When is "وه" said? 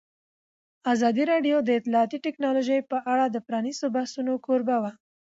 4.81-4.91